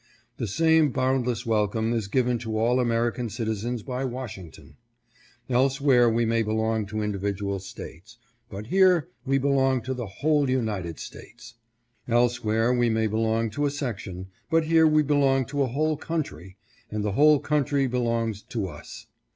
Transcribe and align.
The 0.37 0.47
same 0.47 0.89
boundless 0.89 1.45
welcome 1.45 1.93
is 1.93 2.07
given 2.07 2.39
to 2.39 2.57
all 2.57 2.79
American 2.79 3.29
citizens 3.29 3.83
by 3.83 4.03
Washington. 4.03 4.77
Elsewhere 5.47 6.09
we 6.09 6.25
may 6.25 6.41
belong 6.41 6.87
to 6.87 7.03
individual 7.03 7.59
States, 7.59 8.17
but 8.49 8.65
here 8.65 9.09
we 9.27 9.37
belong 9.37 9.79
to 9.83 9.93
the 9.93 10.07
whole 10.07 10.49
United 10.49 10.97
States. 10.99 11.53
Elsewhere 12.07 12.73
we 12.73 12.89
may 12.89 13.05
belong 13.05 13.51
to 13.51 13.67
a 13.67 13.69
section, 13.69 14.29
but 14.49 14.63
here 14.63 14.87
we 14.87 15.03
belong 15.03 15.45
to 15.45 15.61
a 15.61 15.67
whole 15.67 15.95
country, 15.97 16.57
and 16.89 17.03
the 17.03 17.11
whole 17.11 17.37
country 17.39 17.85
belongs 17.85 18.41
to 18.41 18.65
us. 18.67 19.05